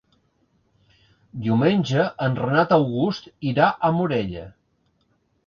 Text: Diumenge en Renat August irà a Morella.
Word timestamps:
Diumenge 1.47 2.05
en 2.29 2.39
Renat 2.41 2.73
August 2.79 3.31
irà 3.53 3.69
a 3.71 3.93
Morella. 4.01 4.49